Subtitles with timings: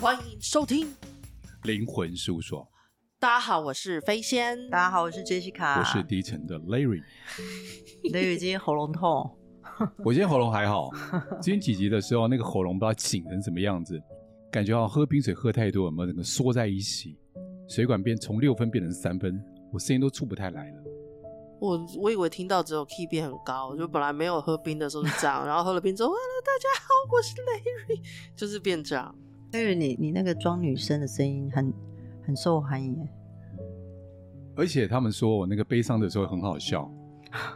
[0.00, 0.86] 欢迎收听
[1.64, 2.64] 灵魂事务所。
[3.18, 4.70] 大家好，我是飞仙。
[4.70, 5.80] 大家好，我是 Jessica。
[5.80, 7.02] 我是低沉的 Larry。
[8.12, 9.28] Larry 今天喉咙痛。
[10.04, 10.88] 我今天喉咙还好。
[11.42, 14.00] 今天几集的时候，那个喉咙不知道紧成什么样子，
[14.52, 17.18] 感觉好像喝冰水喝太多，有没有整个缩在一起？
[17.68, 20.76] 水管变从六分变成三分，我声音都出不太来了。
[21.60, 28.00] 我我以为听到只有 key 变很高，就本来没有喝冰的时候是这样，然后喝了冰之后，Hello，大家好，我是 Larry，
[28.36, 29.12] 就是变这样。
[29.52, 31.72] Larry，你你那个装女生的声音很
[32.26, 33.08] 很受欢迎，
[34.54, 36.90] 而且他们说我那个悲伤的时候很好笑，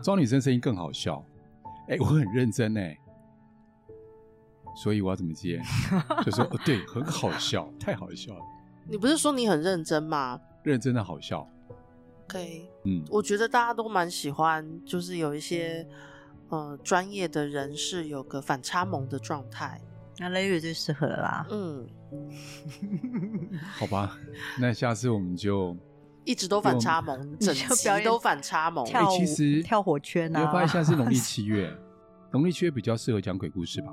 [0.03, 1.23] 装女生声音更好笑。
[1.89, 2.97] 哎、欸，我很认真哎，
[4.77, 5.61] 所以我要怎么接？
[6.25, 8.41] 就说哦，对，很好笑，太好笑了。
[8.89, 10.41] 你不是说你很认真吗？
[10.63, 11.47] 认真的好笑。
[12.25, 15.87] OK，嗯，我觉得大家都蛮喜欢，就是有一些
[16.49, 19.81] 呃专业的人士有个反差萌的状态，
[20.19, 21.47] 那 Larry 最适合了啦。
[21.51, 21.87] 嗯，
[23.79, 24.17] 好吧，
[24.61, 25.77] 那下次我们就
[26.25, 30.41] 一直都反差萌， 整集都反差萌，跳舞、欸、其实跳火圈啊。
[30.41, 31.73] 你会发现现在是农历 七月，
[32.31, 33.93] 农历七月比较适合讲鬼故事吧？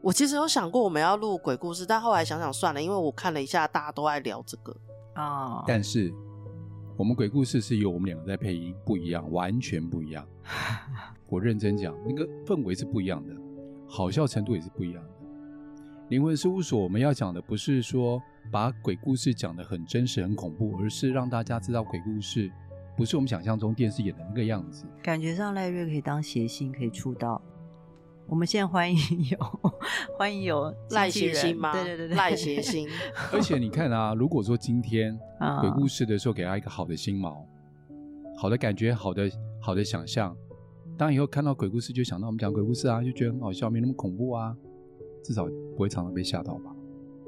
[0.00, 4.76] 我其实有想过我们要录鬼故事，但后来想想算了，因为我看了一下，大家都爱聊这个
[5.14, 5.64] 啊。
[5.66, 6.12] 但是。
[6.96, 10.26] 我们鬼故事是由我们两个在配音，不一样，完全不一样。
[11.28, 13.32] 我认真讲，那个氛围是不一样的，
[13.86, 15.10] 好笑程度也是不一样的。
[16.08, 22.50] 灵魂事务所我们要讲的不是说把鬼故事讲得很真实、很恐怖，而是让大家知道鬼故事
[22.96, 24.86] 不是我们想象中电视演的那个样子。
[25.02, 27.42] 感觉上赖瑞可以当谐星，可以出道。
[28.26, 28.98] 我们现在欢迎
[29.30, 29.38] 有
[30.16, 31.72] 欢迎有赖谐星吗？
[31.72, 32.88] 对对对对，赖谐星。
[33.30, 35.14] 而且你看啊，如果说今天
[35.60, 37.36] 鬼故事的时候给他一个好的心锚，
[38.38, 40.34] 好的感觉，好的好的想象，
[40.96, 44.56] 当以后看到鬼故事就想到我们讲鬼故事啊，就觉得很好笑，没那么恐怖啊，
[45.28, 46.74] 至少不会常常被吓到吧，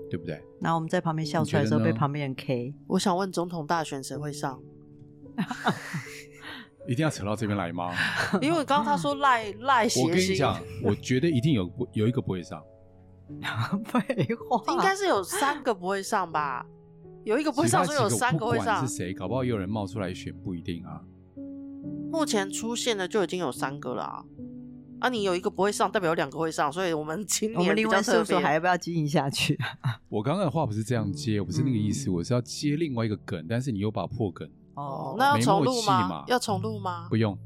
[0.08, 0.42] 对不对？
[0.58, 2.74] 然后我们在旁边笑出来的时候被旁边人 K。
[2.86, 4.58] 我想问总统大选谁会上？
[6.88, 7.92] 一定要扯到这边来吗？
[8.40, 12.62] 因为刚刚他说赖 赖我跟你讲，我觉得一定有不有一个不会上。
[13.84, 14.00] 废
[14.48, 16.64] 话，应该是有三个不会上吧？
[17.24, 18.86] 有一个不会上，所以有三个会上。
[18.86, 19.12] 是谁？
[19.12, 21.02] 搞不好也有人冒出来选，不一定啊。
[22.10, 24.24] 目前出现的就已经有三个了啊！
[25.00, 29.58] 啊，你有一个不会上，代表有两个会上，所以我们今年灵魂事务所还要不要经营下去？
[30.08, 34.48] 我刚刚的话不是这样接，我不是那个意思，嗯、我是要接另外一个梗，但是你又把破梗。
[34.74, 36.24] 哦，那要重录吗？
[36.28, 37.06] 要重录吗？
[37.08, 37.36] 不用。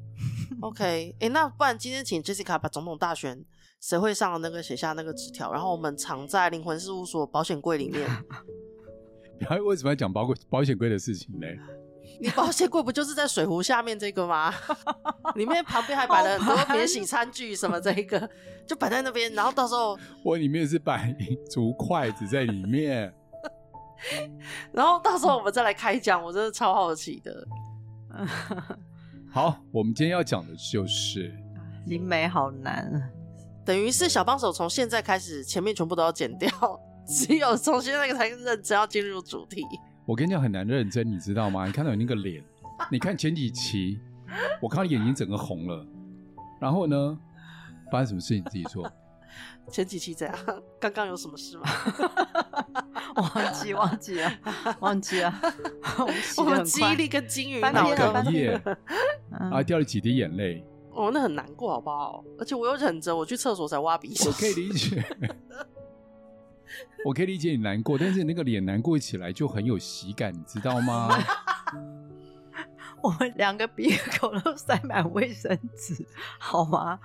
[0.60, 3.44] OK，哎、欸，那不然今天请 Jessica 把总统大选
[3.80, 8.08] 谁会上的那个写下那个纸条，然后我们藏在灵魂事务所保险柜里面。
[9.40, 11.46] 你还为什么要讲保保险柜的事情呢？
[12.20, 14.54] 你保险柜不就是在水壶下面这个吗？
[15.34, 18.28] 里面旁边还摆了很多免洗餐具什么，这个
[18.66, 23.12] 就摆在那边，然后到时候我里面是摆一组筷子在里面。
[24.72, 27.46] 然后到时候我们再来开讲，我真的超好奇的。
[29.32, 31.34] 好，我们今天要讲的就是
[31.86, 33.10] 灵媒好难，
[33.64, 36.48] 等于是小帮手从现在开始，前面全部都要剪掉，
[37.06, 39.64] 只有从现在那个才认真要进入主题。
[40.06, 41.66] 我跟你讲很难认真，你知道吗？
[41.66, 42.44] 你看到有那个脸，
[42.90, 43.98] 你看前几期，
[44.60, 45.86] 我看到眼睛整个红了，
[46.60, 47.18] 然后呢，
[47.90, 48.90] 发生什么事你自己说。
[49.70, 50.36] 前几期怎样？
[50.78, 51.64] 刚刚有什么事吗？
[53.16, 54.32] 忘记忘记了，
[54.80, 55.32] 忘记了。
[56.36, 57.96] 我们记忆力跟金鱼脑一
[58.44, 58.60] 样，
[59.50, 60.62] 啊，掉了几滴眼泪。
[60.90, 62.22] 哦，那很难过，好不好？
[62.38, 64.28] 而且我又忍着，我去厕所才挖鼻屎。
[64.28, 65.02] 我可以理解，
[67.04, 71.08] 我可以理解你难过，但是你那个脸难过起来就很有喜感，你知道吗？
[73.02, 75.94] 我们两个鼻孔都塞满卫生纸，
[76.38, 76.98] 好吗？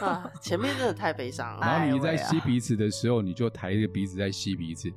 [0.00, 1.66] 啊，前面真的太悲伤了。
[1.66, 4.92] 然后你在吸鼻子的时候，你就抬着鼻子在吸鼻子，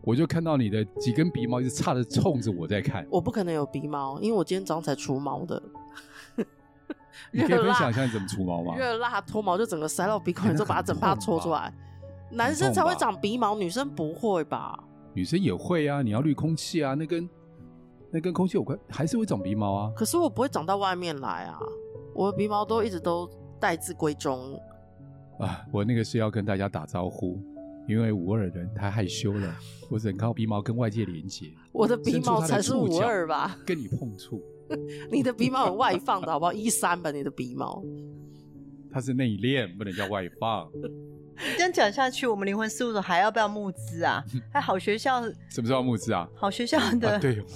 [0.00, 3.06] 我就看到你的几根鼻毛一直插着冲着我在看。
[3.10, 5.62] 我不可能有鼻毛，因为我今天早上才除毛的。
[7.30, 8.74] 你可以 分享一下你怎么除毛吗？
[8.76, 11.70] 热辣脱毛就整个塞到鼻孔里，就把它整把搓出来。
[12.34, 14.78] 男生才会长鼻毛，女生不会吧？
[15.14, 17.28] 女生也会啊，你要滤空气啊，那跟。
[18.10, 19.92] 那跟空气有关，还是会长鼻毛啊？
[19.96, 21.58] 可是我不会长到外面来啊，
[22.14, 23.28] 我的鼻毛都一直都
[23.58, 24.54] 待字闺中。
[25.40, 27.36] 啊，我那个是要跟大家打招呼，
[27.88, 29.52] 因为五二人太害羞了，
[29.90, 31.52] 我只能靠鼻毛跟外界连接。
[31.72, 33.58] 我的鼻毛才是五二吧？
[33.66, 34.40] 跟你碰触，
[35.10, 36.52] 你的鼻毛很外放的好不好？
[36.52, 37.82] 一三吧，你的鼻毛。
[38.92, 40.70] 它是内敛，不能叫外放。
[41.56, 44.24] 这样讲下去，我们灵魂事务所还要不要募资啊？
[44.52, 46.28] 还 好学校什么时候募资啊？
[46.34, 47.42] 好学校的、啊、对。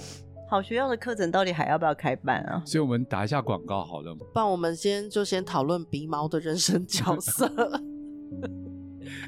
[0.49, 2.63] 好学校的课程到底还要不要开办啊？
[2.65, 4.15] 所以我们打一下广告好了。
[4.15, 7.47] 不然我们先就先讨论鼻毛的人生角色。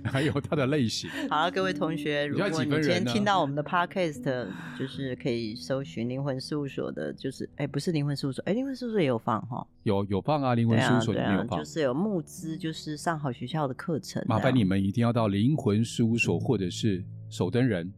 [0.03, 1.09] 还有它的类型。
[1.29, 4.47] 好了，各位同学，如果你今天听到我们的 podcast，
[4.77, 14.23] 就是可以搜寻灵魂事务所的，就是哎，不是灵魂事务所，哎，灵魂事务所也有放哈，有有放啊，灵魂事务所里面有放，就是有募资，就是上好学校的课程。
[14.27, 17.91] 麻烦你们一定要到灵魂事务所或者是守灯人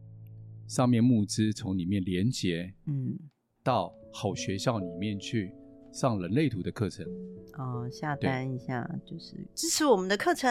[0.66, 3.18] 上面募资，从里面连接，嗯，
[3.62, 5.52] 到好学校里面去。
[5.94, 7.06] 上人类图的课程
[7.56, 10.50] 哦，下单一下就是支持我们的课程，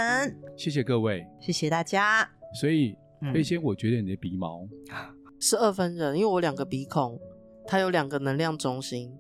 [0.56, 2.26] 谢谢各位，谢谢大家。
[2.62, 2.96] 所以
[3.34, 4.66] 飞仙，我觉得你的鼻毛
[5.42, 7.20] 是二分人，因为我两个鼻孔，
[7.68, 9.12] 它有两个能量中心。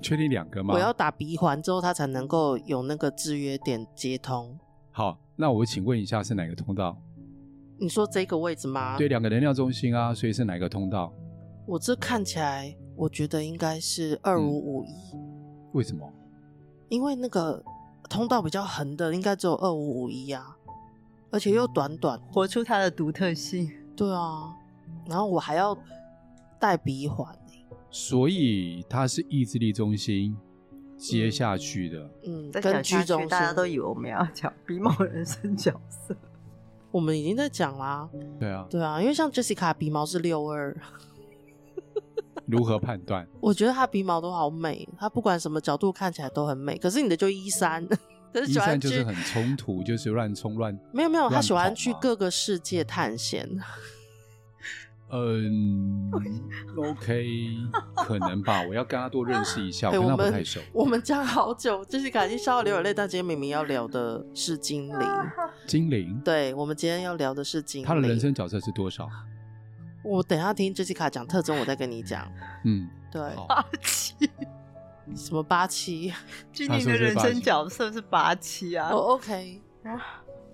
[0.00, 0.72] 确定两个吗？
[0.72, 4.58] 我要打鼻环之后，它才能够有那个制约点接通。
[4.90, 6.98] 好，那我请问一下是哪个通道？
[7.78, 8.96] 你说这个位置吗？
[8.96, 11.12] 对，两个能量中心啊，所以是哪个通道？
[11.66, 12.74] 我这看起来。
[12.94, 14.90] 我觉得应该是二五五一，
[15.72, 16.12] 为什么？
[16.88, 17.62] 因为那个
[18.08, 20.56] 通道比较横的，应该只有二五五一啊，
[21.30, 23.70] 而且又短短，活出它的独特性。
[23.96, 24.54] 对啊，
[25.06, 25.76] 然后我还要
[26.58, 27.34] 戴鼻环，
[27.90, 30.36] 所以它是意志力中心
[30.96, 32.10] 接下去的。
[32.24, 36.14] 嗯，跟剧中大家都以为我们要讲 鼻毛人生角色，
[36.90, 38.08] 我们已经在讲啦。
[38.38, 40.76] 对啊，对啊，因为像 Jessica 鼻毛是六二。
[42.46, 43.26] 如何判断？
[43.40, 46.76] 我觉得他鼻毛都好美，他不管什么角度看起来都很美。
[46.78, 47.86] 可是你的就一三，
[48.46, 50.78] 一三就是很冲突，就是乱冲乱。
[50.92, 53.48] 没有没有，他喜欢去各个世界探险。
[55.14, 56.10] 嗯
[56.74, 57.26] ，OK，
[57.96, 58.62] 可能吧。
[58.66, 60.58] 我要跟他多认识一下， 我跟他不太熟。
[60.72, 62.94] 我们讲好久，就是感觉笑到流眼泪。
[62.94, 65.08] 但今天明明要聊的是精灵，
[65.66, 66.18] 精灵。
[66.24, 67.86] 对，我们今天要聊的是精灵。
[67.86, 69.06] 他的人生角色是多少？
[70.04, 72.30] 我等一下听 Jessica 讲特征，我再跟你讲。
[72.64, 74.14] 嗯，对，八七，
[75.14, 76.12] 什么八七？
[76.52, 78.90] 精灵的人生角色是八七啊。
[78.90, 79.96] 哦，OK，啊，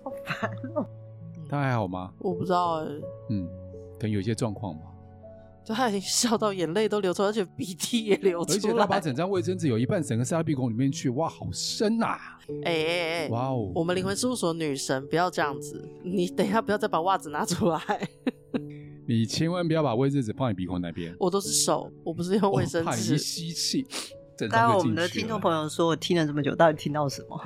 [0.03, 0.85] 好烦哦。
[1.49, 2.11] 他还好吗？
[2.19, 2.85] 我不知道哎。
[3.29, 3.47] 嗯，
[3.99, 4.85] 可能有些状况吧。
[5.63, 8.57] 就他已经笑到眼泪都流出来，而且鼻涕也流出来。
[8.57, 12.17] 而且他把整张卫生纸有一半整个塞到鼻孔里面去，哇，好深呐！
[12.65, 13.71] 哎哎哎，哇哦！
[13.75, 15.87] 我们灵魂事务所女神，不要这样子。
[16.03, 17.79] 你等一下，不要再把袜子拿出来。
[19.09, 21.15] 你千万不要把卫生纸放在鼻孔那边。
[21.19, 22.85] 我都是手，我不是用卫生纸。
[22.85, 23.83] 怕你吸气。
[24.51, 27.41] 当然我们的听众朋友说，我听了这么久，到底听到什么？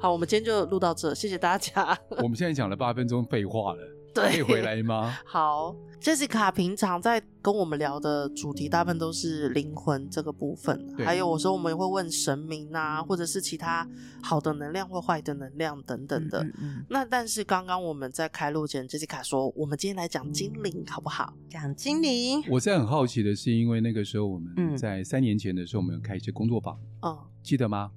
[0.00, 1.96] 好，我们今天就录到这，谢谢大家。
[2.18, 3.95] 我们现在讲了八分钟废话了。
[4.16, 5.14] 对，可以回来吗？
[5.26, 13.86] 好，Jessica 平常在跟我们聊的主题，大部分都是灵魂这个部分，对还有有时候我们也会问神明啊，或者是其他
[14.22, 16.42] 好的能量或坏的能量等等的。
[16.42, 21.32] 嗯嗯嗯，那但是刚刚我们在开录前，Jessica 说，我们今天来讲精灵，好不好？
[21.48, 22.42] 讲精灵。
[22.50, 27.90] 我现在很好奇的是，因为那个时候我们在三年前的时候，我们有开一些工作坊，嗯，记得吗？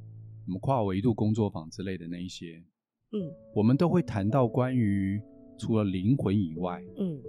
[0.48, 2.64] 我们跨维度工作坊之类的那一些，
[3.14, 5.22] 嗯，我们都会谈到关于。
[5.60, 7.20] 除了灵魂以外，嗯，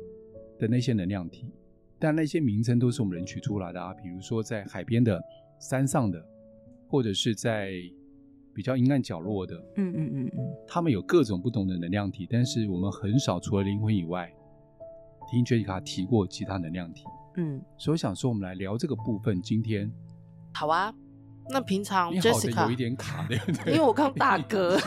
[0.59, 1.53] 的那些能量体，嗯、
[1.99, 3.93] 但那些名称都是我们人取出来的啊。
[3.93, 5.21] 比如说在海边的、
[5.59, 6.25] 山上的，
[6.89, 7.73] 或者是在
[8.55, 14.33] 比较阴暗角落的，嗯嗯嗯嗯，他们有各种不同的能量体，但是我们很少除了灵魂以外，
[15.31, 17.05] 听 Jessica 提过其他能量体，
[17.37, 19.43] 嗯，所以我想说，我们来聊这个部分。
[19.43, 19.91] 今天，
[20.55, 20.95] 好啊。
[21.51, 23.73] 那平常 Jessica 有一点卡，对不对？
[23.75, 24.79] 因为我刚大哥，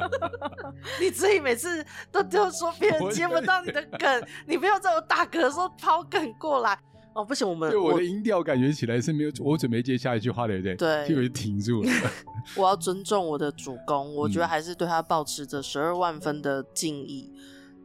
[1.00, 6.78] 你自己每次都就说别人接不到你的梗，你不要在我打嗝的时候抛梗过来
[7.14, 10.74] 哦，不行，我们对我的音调感觉起来是没有，我准备接下一句话，对不对？
[10.76, 11.90] 对，就停住了。
[12.56, 17.30] 我要尊重我的主公，我觉得还是对他保持着十二万分的敬意。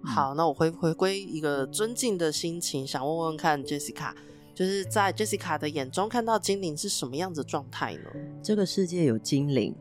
[0.03, 4.11] 好，那我回回归一个尊敬的心情，想问问看 Jessica。
[4.57, 8.09] 就是在 Jessica 的眼中看到精灵是什么样子状态呢？
[8.41, 9.75] 这个世界有精灵，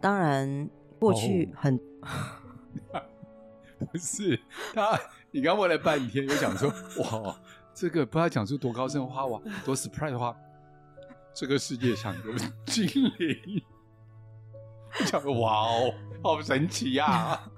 [0.00, 0.70] 当然
[1.00, 1.74] 过去很、
[2.92, 3.02] oh.
[3.90, 4.38] 不是
[4.72, 4.96] 他，
[5.32, 7.36] 你刚问了半天又讲说哇，
[7.74, 10.36] 这个不知道讲出多高深的话哇，多 surprise 的话，
[11.34, 12.32] 这个世界上有
[12.66, 12.86] 精
[13.18, 13.64] 灵，
[15.10, 15.92] 讲哇哦。
[16.22, 17.50] 好神奇呀、啊！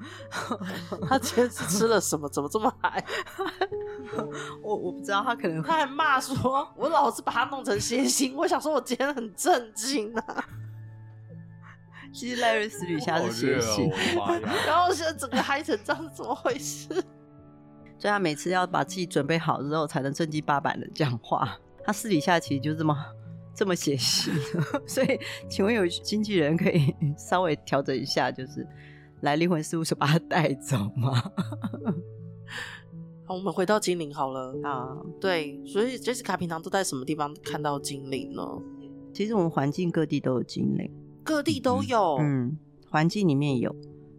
[1.09, 2.29] 他今天是吃了什么？
[2.29, 3.05] 怎么这么嗨？
[4.63, 10.45] 我我不知道，他可能他还骂说：“我老是把他弄成谐星。”我想说，我今天很震惊啊！
[12.13, 16.89] 其实赖瑞私底下是谐星，哦、然后现在整个嗨成这样，怎么回事？
[17.99, 21.59] 所以他每次要把自己准备好之后，才能正经八百的讲话。
[21.85, 22.97] 他私底下其实就这么。
[23.59, 24.31] 这么写实，
[24.87, 28.65] 所以请问有经纪人可以 稍微调整一下，就是
[29.23, 31.21] 来灵魂事务所把他带走吗？
[33.27, 34.97] 好，我们回到精灵好了啊。
[35.21, 38.43] 对，所以 Jessica 平常都在什么地方看到精灵呢？
[39.13, 40.89] 其实我们环境各地都有精灵，
[41.25, 42.17] 各地都有。
[42.21, 42.57] 嗯，
[42.89, 43.75] 环境里面有，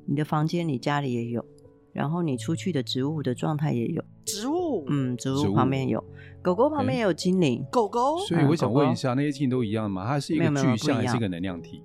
[0.05, 1.45] 你的房间、你家里也有，
[1.93, 4.03] 然后你出去的植物的状态也有。
[4.25, 6.03] 植物，嗯，植物旁边有，
[6.41, 8.17] 狗狗旁边也有精灵，狗狗。
[8.19, 10.05] 所以我想问一下，那些精灵都一样吗？
[10.07, 11.83] 它是一个具象还是一个能量体？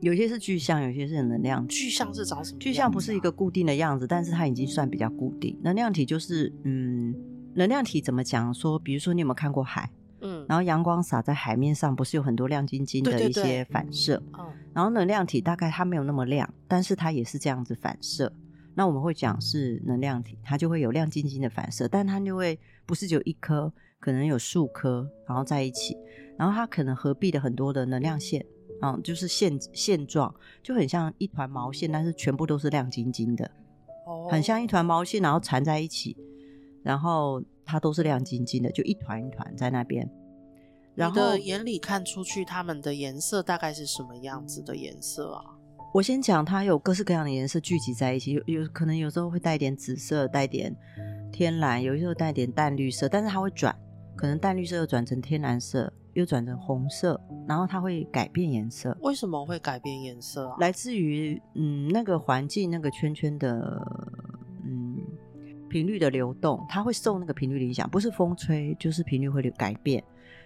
[0.00, 1.74] 有些是具象，有些是能量体。
[1.74, 2.58] 具象是长什么？
[2.60, 5.58] 具象不是一个固定的样子，但是它已经算比较固定。
[5.62, 7.12] 能量体就是，嗯，
[7.54, 8.54] 能量体怎么讲？
[8.54, 9.90] 说，比如说你有没有看过海？
[10.20, 14.22] 嗯，然后阳光洒在海面上，不是有很多亮晶晶的一些反射？
[14.38, 18.32] 嗯，然后能量体大概它没有那么亮，但是它也是这样子反射。
[18.74, 25.96] 那我们会讲是能量体，它就会有亮晶晶的反射，但它就会不是只有一颗，可能有数颗，然后在一起，
[26.36, 28.44] 然后它可能合璧的很多的能量线。
[28.80, 33.44] 嗯，就是线线状，就很像一团毛线，但是全部都是亮晶晶的，
[34.06, 36.16] 哦，很像一团毛线，然后缠在一起，
[36.84, 40.08] 然后它都是亮晶晶的，就一团一团在那边。
[40.94, 45.42] 然后眼里看出去，它们的颜色大概是什么样子的颜色啊？
[45.92, 50.72] 我先讲，它有各式各样的颜色聚集在一起，有有可能有时候会带点紫色，带点
[51.32, 53.76] 天蓝，有时候带点淡绿色，但是它会转，
[54.18, 55.90] 可能淡绿色又转成天蓝色。
[56.14, 58.96] 又转成红色，然后它会改变颜色。
[59.02, 60.56] 为什么会改变颜色啊？
[60.58, 63.80] 来自于嗯那个环境那个圈圈的
[64.64, 64.96] 嗯
[65.68, 70.02] 频率的流动，它会受那个频率的影响，不是风吹就是频率会改变。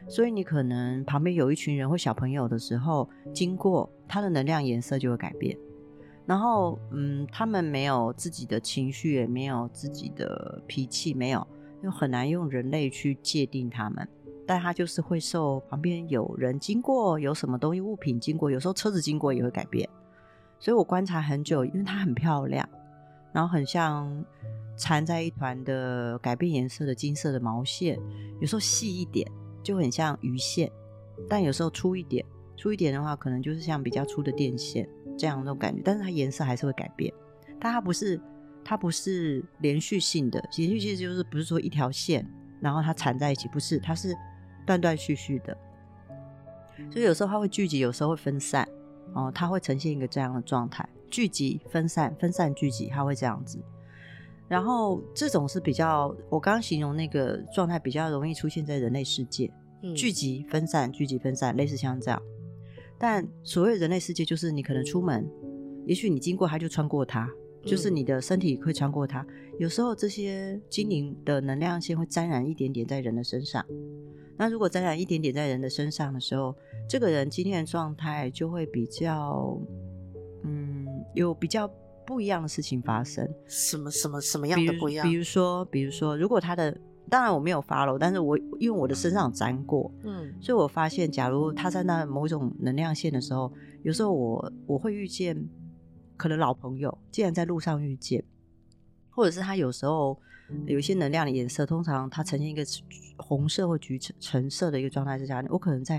[0.09, 5.57] 所以你可能旁边有一群人或小朋友的时候经过，它的能量颜色就会改变。
[6.26, 11.47] 然后嗯，他们没有自己的情绪，也没有自己的脾气，没有，
[11.83, 14.09] 又很难用人类去界定它们。
[14.45, 19.89] 但它就是会受旁边有人经过，有什么东西物品经过，有时候车子经过也会改变。
[20.59, 22.69] 所以我观察很久，因为它很漂亮，
[23.33, 24.25] 然后很像
[24.77, 27.99] 缠在一团的改变颜色的金色的毛线，
[28.41, 29.31] 有时候细一点
[29.62, 30.71] 就很像鱼线，
[31.29, 32.25] 但有时候粗一点，
[32.57, 35.81] 粗一点的话可能就是像比较粗的电线这样那种感觉。
[35.85, 37.12] 但是它颜色还是会改变，
[37.61, 38.21] 但它不是
[38.64, 42.26] 它不是连续性的，连续性就是不是说一条线，
[42.61, 44.14] 然后它缠在一起，不是，它是。
[44.64, 45.59] 断断续续的，
[46.88, 48.64] 所以有时候它会聚集，有时候会分散，
[49.12, 53.59] 哦，它会呈现一个这样的状态：聚集、分散、分散、聚集，它会这样子。
[54.47, 59.52] 然后这种是比较，我刚刚形容那个状态比较容易出现在人类世界，
[59.83, 62.23] 嗯，聚集、分散、聚集、分散，类似像这样。
[62.97, 65.28] 但所谓人类世界，就是你可能出门，
[65.87, 67.28] 也许你经过它就穿过它，
[67.64, 69.26] 就是你的身体会穿过它。
[69.59, 73.64] 有时候这些精灵的能量线会沾染一点点在人的身上。
[74.37, 76.57] 那如果沾染一点点在人的身上的时候，
[76.88, 79.57] 这个人今天的状态就会比较，
[80.42, 81.71] 嗯，有比较
[82.07, 83.28] 不一样的事情发生。
[83.47, 85.07] 什么什么什么样的不一样？
[85.07, 86.76] 比如，比如说，比如说，如果他的，
[87.09, 93.52] 当然我没有 follow，但是我因为我的身上有沾过，嗯，所以我发现，假如他在那某种能量线的时候，
[93.83, 95.37] 有时候我我会遇见
[96.23, 98.23] 可能老朋友，竟然在路上遇见，
[99.11, 100.17] 或者是他有时候。
[100.67, 102.62] 有一些能量的颜色，通常它呈现一个
[103.17, 105.99] 红色或橘橙橙色的一个状态之下，我可能在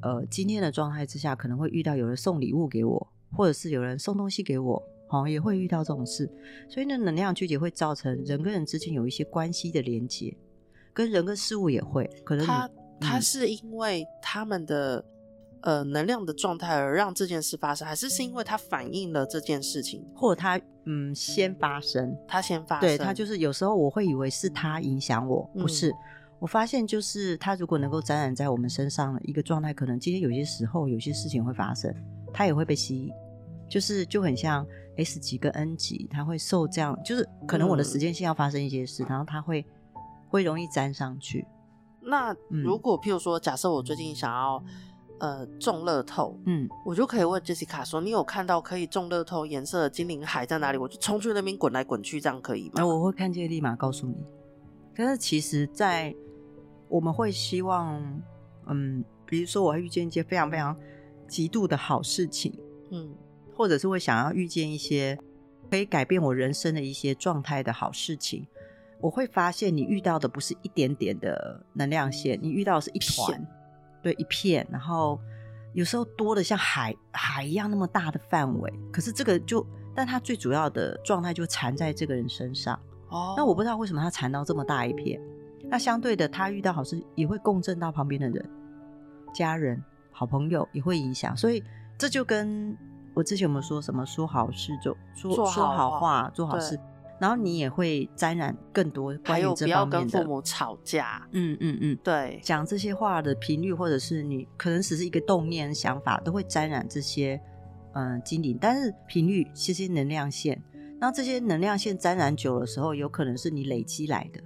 [0.00, 6.26] 呃今天的状态之下，可能会遇到有人送礼物给我，或者是有人送东西给我，好，也会遇到这种事。
[6.66, 10.34] 所以呢，能量聚集会造成人跟人之间有一些关系的连接，
[10.94, 12.08] 跟人跟事物也会。
[12.24, 15.04] 可能他他是因为他们的。
[15.64, 25.94] 呃，能量的状态而让这件事发生，还是是因为它反映了这件事情，或者它嗯先发生，它先发生，对，它就是有时候我会以为是它影响我，不是，嗯、
[26.38, 31.90] 我发现就是它如果能够沾染在我们身上的一个状态，可能今天有些时候有些事情会发生，
[32.30, 33.10] 它也会被吸引，
[33.66, 34.66] 就是就很像
[34.98, 39.64] S 级跟 N 级，它会受这样，就是可能我的时间线要发生一些事，嗯、然后它会
[40.28, 41.46] 会容易沾上去。
[42.02, 44.62] 那如果譬如说，假设我最近想要。
[45.20, 50.76] 呃，中乐透，嗯，我就可以问 Jessica 说，你有看到可以中乐透颜色的精灵海在哪里？
[50.76, 52.72] 我就冲去那边滚来滚去，这样可以吗？
[52.76, 54.16] 那我会看见立马告诉你。
[54.94, 56.14] 但是其实，在
[56.88, 58.02] 我们会希望，
[58.66, 60.76] 嗯，比如说我会遇见一些非常非常
[61.28, 62.52] 极度的好事情，
[62.90, 63.14] 嗯，
[63.54, 65.18] 或者是会想要遇见一些
[65.70, 68.46] 可以改变我人生的一些状态的好事情，
[69.00, 73.46] 我会发现你遇到的不是一点点的能量线，你遇到的是一团。
[74.04, 75.18] 对，一片，然后
[75.72, 82.78] 有时候多的像海海一样那么大的范围，可是这个就，但它最主要的状态就缠在这个人身上。
[83.08, 85.18] 哦，那我不知道为什么它缠到这么大一片。
[85.70, 88.50] 那相对的，他遇到好事也会共振到旁边的人、
[89.32, 89.82] 家人、
[90.12, 91.34] 好朋友也会影响。
[91.34, 91.64] 所以
[91.96, 92.76] 这就跟
[93.14, 96.78] 我之前有没有说什么说好事就说说好话做好事。
[97.20, 101.26] 然后你也会沾染更多关于这方面的，还有不要跟父母吵架。
[101.32, 107.40] 嗯嗯嗯，对，讲这些话的频率，或者是你可能只是一个动念想法，都会沾染这些
[107.94, 110.60] 嗯精灵，但是频率这些能量线，
[111.00, 114.40] 那这些能量线沾染久的时候，有可能是你累积来的，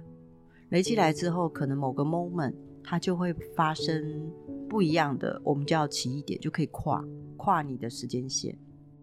[0.69, 4.31] 累积来之后，可能某个 moment 它就会发生
[4.69, 7.03] 不一样的，我们叫奇异点，就可以跨
[7.35, 8.55] 跨你的时间线。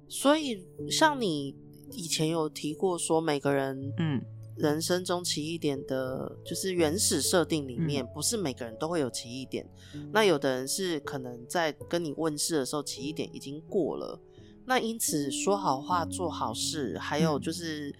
[0.08, 1.56] 所以像你
[1.96, 4.22] 以前有提过说，每个人嗯。
[4.58, 9.68] 人生中奇异点的，就是原始设定里面，不是每个人都会有奇异点。
[9.94, 10.08] 嗯。
[10.14, 14.18] 那有的人是可能在跟你问世的时候，奇异点已经过了。
[14.64, 17.94] 那因此说好话、做好事，还有就是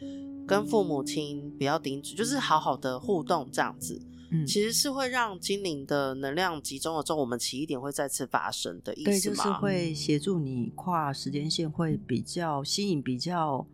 [0.48, 4.00] 跟父母亲不要顶嘴，就是好好的互动这样子，
[4.30, 9.10] 嗯，其实是会让精灵的能量集中了之后，我们奇异点会再次发生的意思吗？
[9.10, 13.66] 对，就是会协助你跨时间线，会比较吸引比较。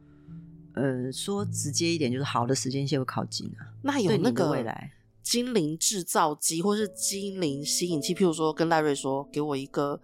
[0.75, 3.69] 呃，说直接一点，就是好的时间线会靠近啊。
[3.83, 4.91] 那有那个未来
[5.23, 10.01] 精灵制造机，或是精灵吸引器，譬如说跟赖瑞说，给我一个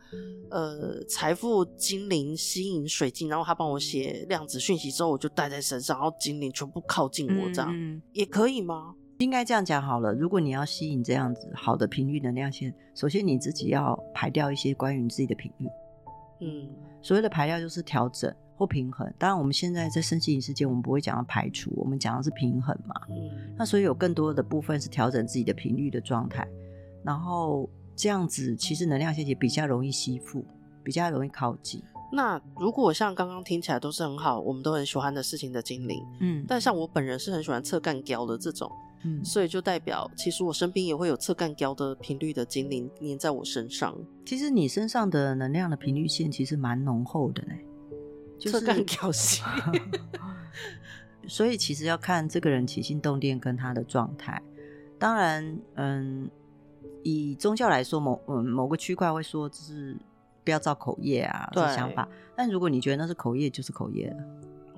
[0.50, 8.94] 呃财富精灵吸引水晶，然后他帮我写量子讯息之后，我就带在身上，然后精灵全部靠近我，这样、嗯、也可以吗？
[9.18, 10.14] 应该这样讲好了。
[10.14, 15.66] 如果你要吸引这样子好的频率能量线，首先你自己要排掉一些关于你自己的频率。
[16.40, 16.68] 嗯，
[17.02, 18.32] 所谓的排掉就是调整。
[18.58, 22.94] 或平衡，当然我们现在在身心灵世界，我们不会讲到排除，我们讲的是平衡嘛。
[23.08, 26.46] 嗯，那所以有更多的部分是调整自己的频率的状态，
[27.04, 30.44] 然后这样子其实能量线也比较容易吸附，
[30.82, 31.80] 比较容易靠近。
[32.10, 38.68] 那如果像刚刚听起来都是很好，我们都很喜欢的事情的精灵，嗯，但像我本人是很喜欢侧干胶的这种，
[39.04, 43.94] 嗯，所以就代表其实我身边也会有侧干胶的频率的精灵黏在我身上。
[44.24, 47.52] 其实你身上的能量的频率线其实蛮浓厚的呢。
[48.38, 49.42] 就是干调戏，
[51.26, 54.40] 所以其实要看这个人起心动念跟他的状态。
[54.98, 56.30] 当然，嗯，
[57.02, 59.96] 以宗教来说，某嗯某个区块会说就是
[60.44, 62.08] 不要造口业啊，这想法。
[62.36, 64.16] 但如果你觉得那是口业，就是口业了，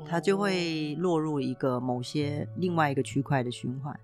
[0.06, 3.98] 它就会落入一个某些另外一个区块的循环。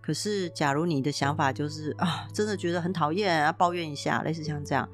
[0.00, 4.88] 可是，假如你的想法就是啊，真的觉得很讨厌啊，抱怨一下，类似像这样。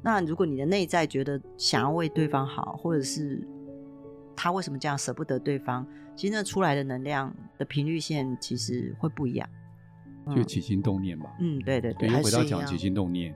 [0.00, 3.46] 那如果你的内在觉得想要为对方好，或者是
[4.36, 5.86] 他为什么这样舍不得对方？
[6.16, 9.48] 其实那出来的能量的频率线其实会不一样，
[10.34, 11.34] 就起心动念吧。
[11.40, 13.34] 嗯，对对对，对，回到讲起心动念，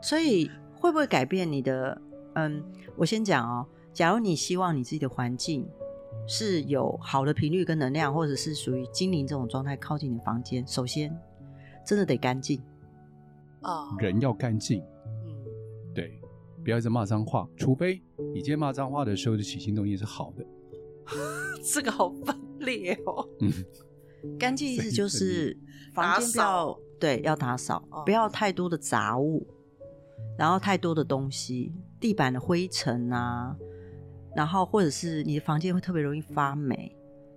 [0.00, 2.00] 所以会不会改变你的？
[2.34, 2.62] 嗯，
[2.96, 3.66] 我先讲哦。
[3.92, 5.66] 假如你希望你自己的环境
[6.26, 11.14] 是有好的频率跟能量，或者是属于精灵这种状态靠近你的房间，首先
[11.84, 12.60] 真的得干净
[13.62, 14.82] 啊，人要干净。
[16.66, 18.02] 对，不要一直骂脏话，除非
[18.34, 20.44] 你今天骂脏话的时候的起心动念是好的。
[21.72, 23.24] 这个好分裂哦。
[23.40, 23.52] 嗯，
[24.36, 25.56] 干净意思就是
[25.94, 29.46] 房间不要对，要打扫，不要太多的杂物，
[30.36, 33.56] 然后太多的东西，地板的灰尘啊，
[34.34, 36.96] 然后或者是你的房间会特别容易发霉，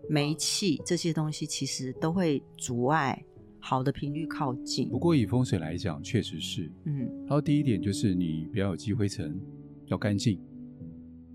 [0.10, 3.24] 煤气这些东西其实都会阻碍。
[3.60, 9.39] 好的频率靠近，不过以风水来讲，确实是，嗯，然后第一点就是你不要有积灰尘，
[9.88, 10.39] 要干净，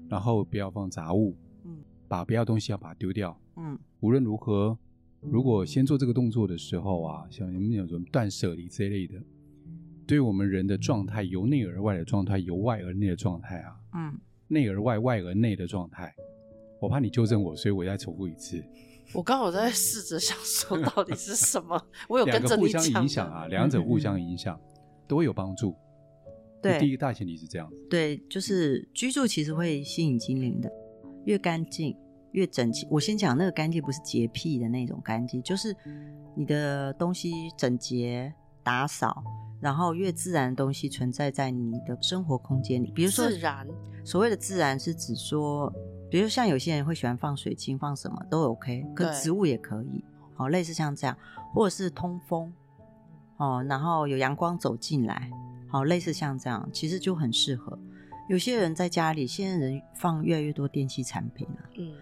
[0.09, 1.77] 然后不要放杂物，嗯，
[2.09, 4.77] 把不要东西要把它丢掉，嗯，无论如何，
[5.21, 9.23] 如果先做这个动作的时候啊，像你们有什么断舍离这一类的，
[10.07, 16.13] 对我们人的状态，由内而外的状态，由外而内的状态啊，嗯，内而外，外而内的状态，
[16.81, 18.65] 我怕你纠正我，所以我再重复一次。
[19.13, 22.83] 我刚好在试着想说到底是什么，我有跟着你讲。
[22.83, 24.59] 互相影响啊，两者互相影响，
[25.07, 25.75] 都有帮助。
[26.63, 27.77] 对，第一个大前提是这样子。
[27.91, 30.71] 对，就是居住其实会吸引精灵的，
[31.27, 31.97] 越干净
[32.33, 32.89] 越整齐。
[32.91, 35.77] 我先讲那个干净不是洁癖的那种干净，就是
[36.35, 39.23] 你的东西整洁打扫，
[39.61, 42.91] 然后越自然的东西存在在你的生活空间里。
[42.93, 43.69] 比如说自然，
[44.03, 45.73] 所谓的自然是指说。
[46.15, 50.05] 比如像有些人会喜欢放水晶，放什么都 OK，可植物也可以，
[50.37, 51.19] 好，类似像这样，
[51.53, 52.53] 或者是通风，
[53.37, 55.29] 哦，然后有阳光走进来，
[55.67, 57.77] 好，类似像这样，其实就很适合。
[58.29, 61.93] 有些人在家里，现在人放越来越多电器产品了，嗯，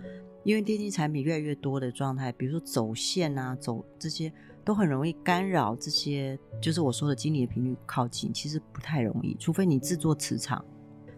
[0.45, 4.31] 因为电器产品越来越多的状态，比如说走线啊，走这些
[4.63, 10.63] 都很容易干扰这些，就是我说的经理的频率靠近，其实不太容易，除非你制作磁场，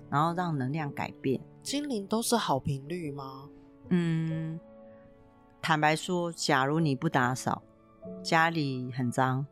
[0.08, 1.40] 然后让能量改变。
[1.64, 3.48] 精灵都是好频率吗？
[3.88, 4.60] 嗯，
[5.62, 7.62] 坦白说，假如你不打扫，
[8.22, 9.46] 家里很脏，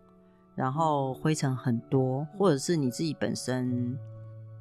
[0.55, 3.98] 然后灰尘很多，或者是你自己本身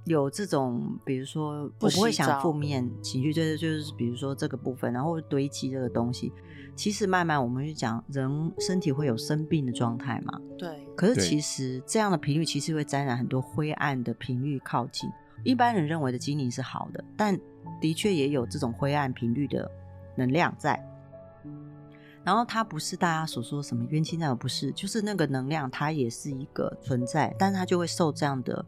[0.06, 6.32] 有这种，比如说我不会想负面情绪，就是就是比如说这个部分，然后堆积这个东西，
[6.74, 10.40] 其实慢慢我们去讲，人身体会有生病的状态嘛。
[10.58, 10.88] 对。
[10.96, 15.12] 可是其实这样的频率其实会沾染很多灰暗的频率靠近。
[15.44, 17.40] 一般人认为的精灵是好的，但
[17.80, 19.70] 的确也有这种灰暗频率的
[20.16, 20.80] 能量在。
[22.24, 28.64] 然后它不是大家所说什么冤亲债主，不是，就是那个能量，它也是一个存在，但是它就会受这样的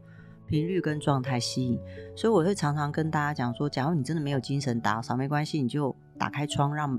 [0.48, 1.78] 频率跟状态吸引。
[2.16, 6.98] 所以我会常常跟大家讲说，假如你真的没有精神打扫，没关系，你就打开窗让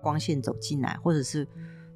[0.00, 1.44] 光线走进来，或者是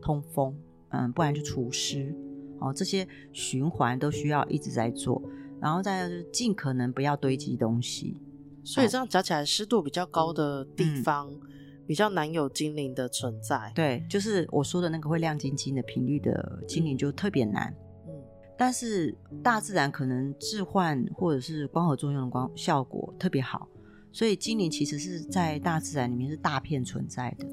[0.01, 0.53] 通风，
[0.89, 2.13] 嗯，不然就除湿，
[2.59, 5.23] 哦，这些循环都需要一直在做。
[5.63, 8.21] 然后再就是尽可能不要堆积东西。
[8.65, 11.31] 所以这样讲起来，湿度比较高的地方。
[11.31, 11.41] 嗯
[11.85, 17.75] 比较难有精灵的存在，对，就是我说的那个会亮晶晶的频率的精灵就特别难。
[18.07, 18.15] 嗯，
[18.57, 23.69] 但是大自然可能置换或者是光合作用的光效果特别好，
[24.13, 27.47] 所以精灵其实是在大自然里面是大片存在的。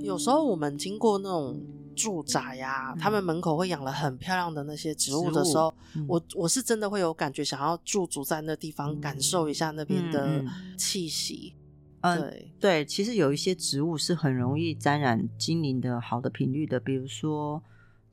[0.00, 1.62] 有时候我们经过那种
[1.94, 10.44] 住宅呀、啊，他们门口会养了很漂亮的那些植物的时候，嗯、我我是真的会有感觉，想要驻足在那地方，感受一下那边的
[10.76, 11.54] 气息。
[11.54, 11.60] 嗯嗯
[12.02, 12.52] 嗯，对。
[12.58, 17.62] 对，其实有一些植物是很容易沾染精灵的好的频率的，比如说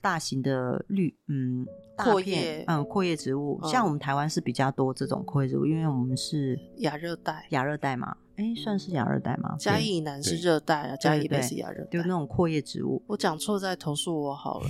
[0.01, 1.65] 大型的绿，嗯，
[1.97, 8.15] 阔叶，嗯，阔叶植物，嗯、像我们台湾是比较多这种阔叶植物，因为我们是亚热带，亚热带嘛。
[8.35, 9.55] 哎，算是亚热带吗？
[9.59, 13.01] 嘉义以南是热带啊，嘉义以北是亚热带，就那种阔叶植物。
[13.07, 14.67] 我讲错，再投诉我好了。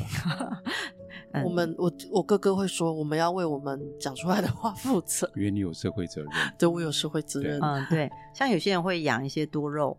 [1.43, 6.31] 我们我我哥哥会说，我们要为我们讲出来的话负责，因为你有社会责任。
[6.57, 7.59] 对，我有社会责任。
[7.61, 8.09] 嗯，对。
[8.33, 9.97] 像有些人会养一些多肉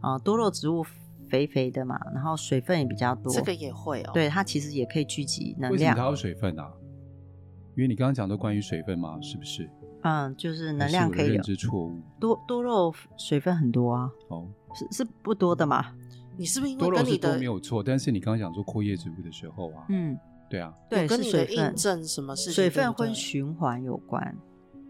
[0.00, 0.82] 啊，多肉植物
[1.30, 3.32] 肥肥的嘛，然后水分也比较多。
[3.32, 4.10] 这个也会哦。
[4.12, 5.72] 对，它其实也可以聚集能量。
[5.72, 6.70] 为什么它有水分啊？
[7.76, 9.70] 因为你刚刚讲的关于水分嘛，是不是？
[10.02, 11.34] 嗯，就是能量可以有。
[11.34, 12.00] 认知错误。
[12.18, 14.10] 多多肉水分很多啊。
[14.28, 15.94] 哦，是是不多的嘛？
[16.36, 17.82] 你是不是因为跟你的多肉是多没有错？
[17.82, 22.50] 但是你刚刚讲说阔叶植物的时候啊，嗯，对啊，对，跟你的印证什么事？
[22.50, 24.36] 水分会循环有关。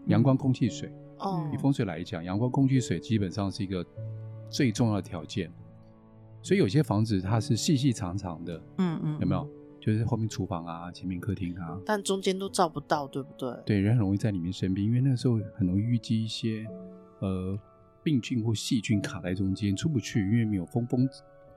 [0.07, 0.91] 阳光、空气、水。
[1.19, 1.47] 哦。
[1.53, 3.85] 以风水来讲，阳光、空气、水基本上是一个
[4.49, 5.51] 最重要的条件。
[6.41, 9.47] 所以有些房子它是细细长长的，嗯嗯，有没有？
[9.79, 13.51] 就是后面厨房啊，前面客厅啊，但中间都照不到，对不对？
[13.65, 16.63] 对，人很容易在里面生病，因为那个时候很容易淤积一些
[17.19, 17.59] 呃
[18.03, 21.09] 病菌或细菌卡在中间出不去，因为没有风风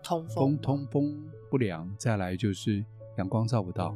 [0.03, 2.83] 通风通风不良，再来就是
[3.19, 3.95] 阳光照不到，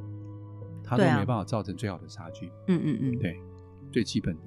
[0.85, 2.51] 它都没办法造成最好的杀菌。
[2.67, 3.41] 嗯嗯嗯，对，
[3.91, 4.43] 最基本的。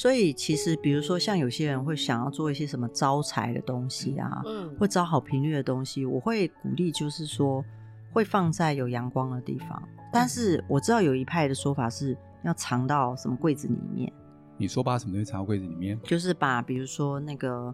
[0.00, 7.64] 所以其实比如说像有些人会想要做一些什么招财的东西啊，嗯，或招好频率的东西，我会鼓励就是说。
[8.12, 9.80] 会放在有阳光的地方，
[10.12, 14.12] 但是我知道有一派的说法是要藏到什么柜子里面。
[14.56, 15.96] 你说把什么东西藏到柜子里面？
[16.02, 17.72] 就是把比如说那个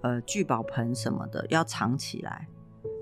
[0.00, 2.48] 呃聚宝盆什么的要藏起来，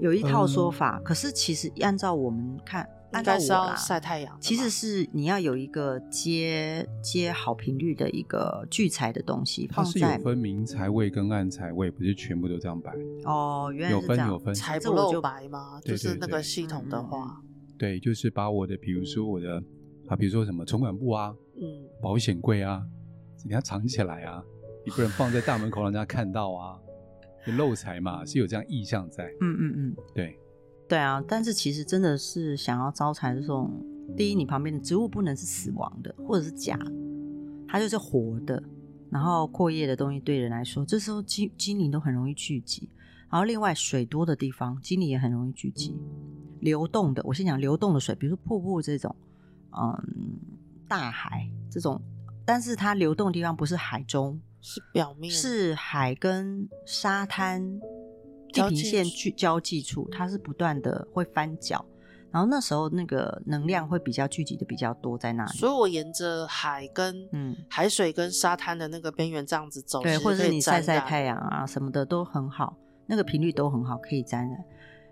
[0.02, 0.98] 有一套说法。
[0.98, 2.86] 嗯、可是其实按照我们看。
[3.14, 4.36] 应该是要晒太阳。
[4.40, 12.92] 其实是你要有一个接接好频率的一个聚财的东西，它是有分明财位跟暗财位，不是全部都这样摆。
[13.24, 14.28] 哦，原来是这样。
[14.28, 15.80] 有分有分，财不露白吗？
[15.84, 17.40] 就是那个系统的话，
[17.78, 19.62] 对，就是把我的，比如说我的
[20.08, 22.82] 啊，比如说什么存款簿啊，嗯，保险柜啊，
[23.44, 24.42] 你要藏起来啊，
[24.84, 26.78] 你不能放在大门口让人家看到啊，
[27.56, 29.24] 漏财嘛，是有这样意向在。
[29.40, 30.38] 嗯嗯嗯，对。
[30.88, 33.70] 对啊，但是其实真的是想要招财的这种，
[34.16, 36.92] 第一，你旁边的植物不能是死亡的，或者是假的，
[37.66, 38.62] 它就是活的。
[39.10, 42.88] 然后阔叶的东西对人来说，这时候精精灵都很容易聚集。
[43.30, 45.96] 然后另外水多的地方，精灵也很容易聚集。
[46.60, 49.14] 流动的，我先讲流动的水，比如说瀑布这种，
[49.70, 50.38] 嗯，
[50.88, 52.00] 大海这种，
[52.44, 57.80] 但是它流动的地方不是海中，是表面，是海跟沙滩。
[58.64, 61.84] 地平线去交际处，它是不断的会翻搅，
[62.30, 65.52] 然后那时候那个能量会比较聚集的比较多在那里。
[65.52, 74.64] 所以我沿着海跟嗯海水跟沙滩的那个边缘这样子走，对，或者是你晒晒太阳啊什么的都很好，那个频率都很好，可以沾染。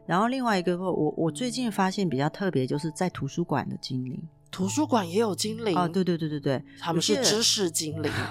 [0.06, 8.12] 然后另外一个我我最近发现比较特别，就是在图书馆的精灵，图书馆也有精灵啊，对对对对对，他们是知识精灵。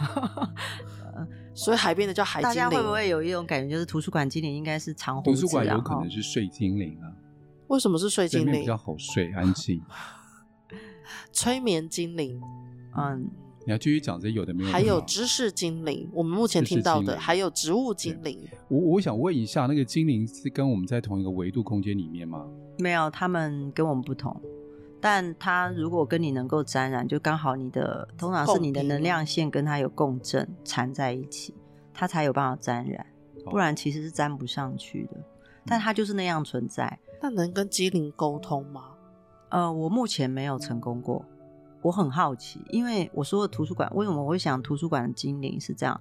[1.54, 2.56] 所以海边的叫海精灵。
[2.56, 5.42] 大家会不会有一种感觉，就是图书馆精灵应该是长胡子？
[5.42, 7.12] 图书馆有可能是睡精灵啊？
[7.68, 8.62] 为什么是睡精灵？
[8.62, 9.82] 比较好睡，安静。
[11.32, 12.40] 催眠精灵，
[12.98, 13.30] 嗯，
[13.66, 14.70] 你要继续讲这有的没有？
[14.70, 18.40] 还有知识精灵，我们目前听到的还有植物精灵。
[18.70, 22.46] 我我想问一下，那个精灵是跟我们在同一个维度空间里面吗？
[22.80, 24.36] 没有，他们跟我们不同。
[25.04, 31.54] 但它如果跟你能够沾染，就刚好你的通常是你的能量线跟它有共振缠在一起，
[31.94, 33.06] 它才有办法沾染，
[33.52, 35.18] 不然其实是沾不上去的。
[35.66, 36.98] 但它就是那样存在。
[37.22, 38.92] 那能跟精灵沟通吗？
[39.50, 41.26] 呃，我目前没有成功过。
[41.82, 46.00] 我很好奇，因为我说的图书馆，为什么我会想图书馆的精灵是这样？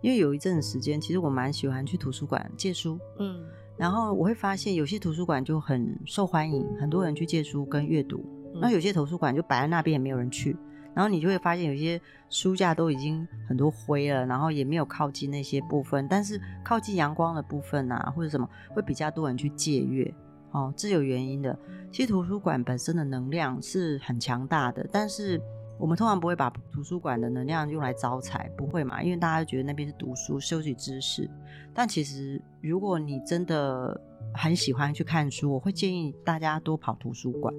[0.00, 3.42] 因为有一阵子时间，其实我蛮喜欢去图书馆借书，嗯，
[3.76, 10.56] 然后我会发现有些图书馆就很受欢迎，很多人去借书跟阅读，嗯、那有些图书馆就摆在那边也没有人去，
[10.94, 20.14] 然后你就会发现有些书架都已经很多灰了，然后也没有靠近那些部分，但是靠近阳光的部分啊，或者什么会比较多人去借阅。
[20.52, 21.58] 哦，这有原因的。
[21.90, 25.40] 其实图书馆本身的能量是很强大的，但是
[25.80, 29.02] 我们通常不会把图书馆的能量用来招财，不会嘛？
[29.02, 31.28] 因为大家觉得那边是读书、收集知识。
[31.74, 34.00] 但其实，如果你真的
[34.32, 37.52] 很喜欢去看书，我会建议大家多跑图书馆，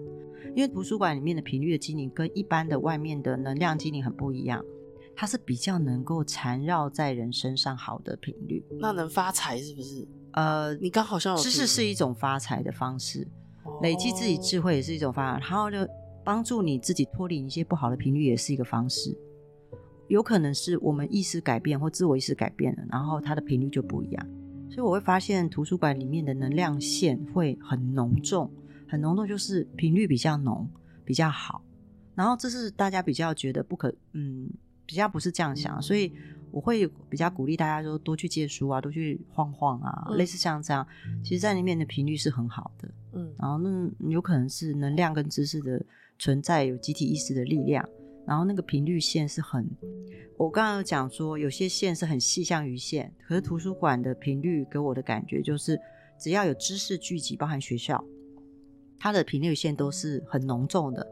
[0.55, 4.63] 因为图书馆里面的频率的精灵跟一般的外面的能量精灵很不一样，
[5.13, 8.63] 它是比较能够缠绕在人身上好的频率。
[8.79, 10.07] 那能发财是不是？
[10.31, 13.27] 呃，你刚好像有知识是一种发财的方式，
[13.81, 15.77] 累积自己智慧也是一种方法，然后就
[16.23, 19.13] 帮助你自己脱离一些不好的频率，也是一个方式。
[20.07, 24.27] 有可能是我们意识改变或自我意识改变了，然后它的频率就不一样。
[24.69, 28.49] 所以我会发现图书馆里面的能量线会很浓重，
[28.95, 30.67] 很浓度就是频率比较浓，
[31.03, 31.63] 比较好。
[32.15, 34.49] 然后这是大家比较觉得不可，嗯，
[34.85, 36.11] 比较不是这样想，所以。
[36.51, 40.87] 我会比较鼓励大家说多去借书啊，多去晃晃啊，嗯、类似像这样。
[41.21, 45.85] 其实，在里面的频率是很好的，嗯，然后那有可能是能量跟知识的
[46.17, 47.85] 存在，有集体意识的力量，
[48.25, 49.69] 然后那个频率线是很。
[50.37, 55.77] 我刚刚有讲说，有些线是很细，像鱼线，可是图书馆的频率给我的感觉就是，
[56.17, 58.01] 只要有知识聚集，包含学校，
[58.99, 61.05] 它的频率线都是很浓重的，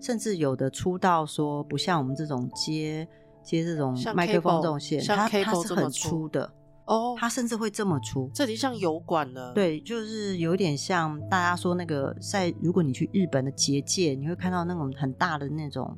[0.00, 3.06] 甚至有的粗到说，不像我们这种接。
[3.46, 6.52] 接这种麦克风这种线，它它是很粗的
[6.84, 9.52] 哦，它甚至会这么粗，这里像油管了。
[9.52, 15.96] 对，就是有点像大家说那个在，如果你去日本的结界，你会看到那种很大的那种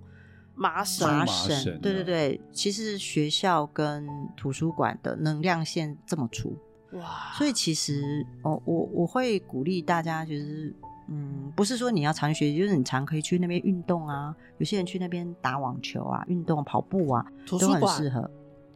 [0.54, 1.08] 麻绳。
[1.08, 6.54] 麻绳，对对对，其实学校跟图书馆的能量线这么粗
[6.92, 10.76] 哇，所以其实哦，我我会鼓励大家就是。
[11.08, 14.34] 嗯，不是说你要常学习，就是你常可以去那边运动啊。
[14.58, 18.30] 有些人去那边打网球啊，运动跑步啊，都很适合。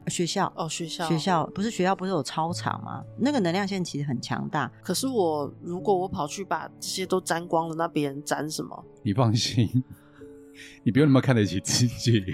[0.08, 3.04] 学校哦，学校学校不是学校不是有操场吗？
[3.18, 4.68] 那个能量线其实很强大。
[4.82, 8.84] 可是我如果我跑去把这些都沾光了，那别人沾什么？
[9.04, 9.84] 你放心，
[10.82, 12.24] 你不用那么看得起自己。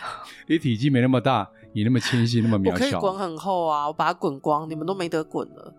[0.48, 5.74] 你体积没那么大，你那么纤细，那么渺小，我可以滚很厚啊，我把它滚光，你们都没得滚了。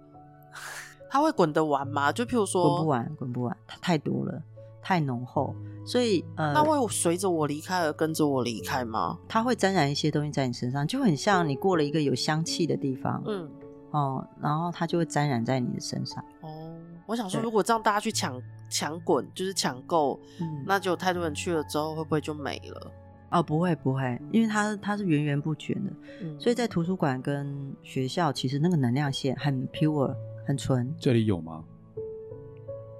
[1.09, 2.11] 它会滚得完吗？
[2.11, 4.41] 就譬如说，滚不完，滚不完，它太多了，
[4.81, 9.17] 太浓厚，所以呃，那会随着我离开而跟着我离开吗？
[9.27, 13.49] 它会沾染一些东西在你身上，就很像你过了一个有香气的地方，嗯，
[13.91, 16.23] 哦，然后它就会沾染在你的身上。
[16.41, 22.91] 哦，我想说，如果这样大家去抢抢滚，就是抢购，嗯，那就太多人去了之后，会不会就没了？
[23.31, 25.81] 哦，不会不会，因为它它是源源不绝的，
[26.21, 30.15] 嗯，所以在图书馆跟学校，其实那个能量线很 pure。
[30.49, 31.63] 很纯，这里有吗？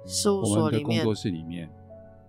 [0.06, 1.68] 事务所里面，我们的工作室里面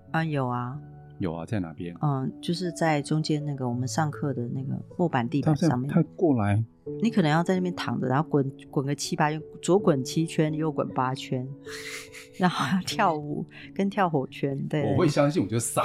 [0.10, 0.76] 啊，有啊，
[1.20, 1.96] 有啊，在哪边？
[2.02, 5.88] 嗯，就是在中间那个我们上课的那个木板地板上面。
[5.88, 6.64] 他过来，
[7.04, 11.48] 你可能要在那边躺着，然后滚滚个七八圈，左滚七圈，右滚八圈，
[12.40, 14.58] 然后要跳舞跟跳火圈。
[14.68, 15.84] 对，我会相信，我就傻，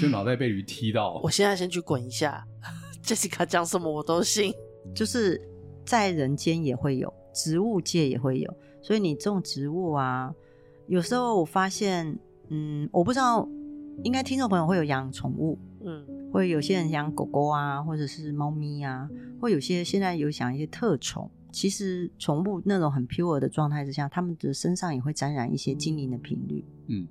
[0.00, 1.20] 就脑袋被驴踢到。
[1.22, 2.42] 我现在先去滚一下，
[3.04, 4.50] Jessica 讲什么我都信，
[4.94, 5.38] 就是
[5.84, 7.12] 在人间也会有。
[7.34, 10.32] 植物界也会有，所以你种植物啊，
[10.86, 12.18] 有时候我发现，
[12.48, 13.46] 嗯，我不知道，
[14.04, 21.30] 应该听众朋友会有养宠物，嗯，会有些人养狗狗啊，或者是猫咪啊，或有些现在有想一些特宠。
[21.50, 27.06] 其实宠物那种很 pure 的状态之下，他们的身上也会沾染一些精灵的频率，嗯，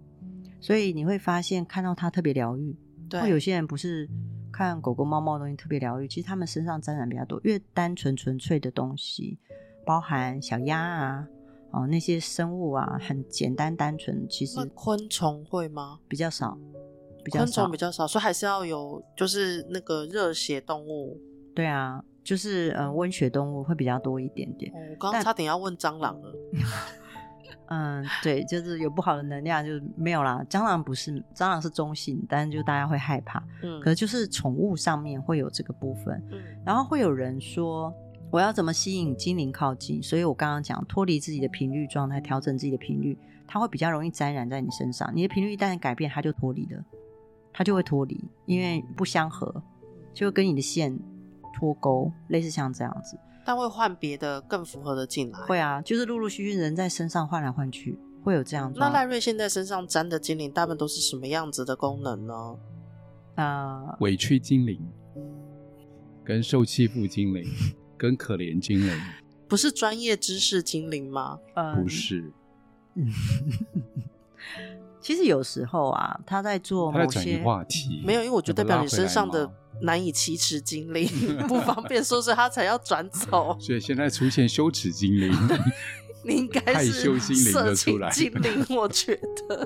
[0.60, 2.76] 所以你会发现看到它特别疗愈。
[3.08, 4.10] 对，会有些人不是
[4.52, 9.40] 看狗狗猫猫的东西特别疗愈，其实他们身上沾染比较多，越单纯纯粹的东西。
[9.86, 11.28] 包含小鸭啊，
[11.72, 14.28] 哦，那些生物啊，很简单单纯。
[14.30, 16.00] 其实昆虫会吗？
[16.08, 16.58] 比较少，
[17.24, 21.20] 比较少，昆虫比较少，所以还是要有，就是那个热血动物。
[21.54, 24.72] 对啊，就是呃，温血动物会比较多一点点。
[24.74, 26.34] 哦、我刚刚差点要问蟑螂了。
[27.68, 30.46] 嗯，对，就是有不好的能量就是没有啦。
[30.50, 33.44] 蟑螂不是，蟑螂是中性，但是就大家会害怕。
[33.64, 36.22] 嗯，可是就是宠物上面会有这个部分。
[36.32, 37.94] 嗯，然后会有人说。
[38.34, 40.02] 我要怎么吸引精灵靠近？
[40.02, 43.16] 所以我刚刚讲脱离自己的频率状态，调整自己的频率，
[43.48, 45.08] 它会比较容易沾染在你身上。
[45.14, 46.84] 你的频率一旦改变，它就脱离了，
[47.54, 49.62] 它就会脱离，因为不相合，
[50.16, 50.98] 就会跟你的线
[51.54, 53.16] 脱钩，类似像这样子。
[53.46, 55.38] 但会换别的更符合的进来。
[55.42, 58.80] 会啊，就是陆陆续续人在身上换来换去，会有这样子。
[58.80, 62.56] 那赖瑞现在身上沾的精灵，大部分都是什么样子的功能呢？
[63.36, 64.82] 啊，委屈精灵，
[66.24, 67.44] 跟受欺负精灵，
[68.04, 68.92] 跟可怜精灵，
[69.48, 71.40] 不是专业知识精灵吗？
[71.82, 72.34] 不是。
[72.96, 73.08] 嗯，
[75.00, 79.50] 其实有时候啊，他在做某些话题，没有，因为我觉得代表你身上的
[79.84, 81.08] 难以启齿精灵
[81.48, 83.56] 不方便说，是他才要转走。
[83.62, 85.32] 所以现在出现羞耻精灵，
[86.26, 89.16] 你应该是色情精灵，我觉
[89.48, 89.66] 得。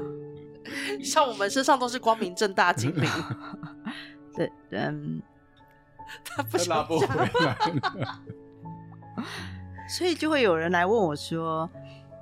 [1.03, 3.09] 像我们身上都是光明正大精灵。
[4.35, 5.19] 对，嗯，
[6.23, 7.55] 他不想讲，
[9.89, 11.69] 所以就会有人来问我说。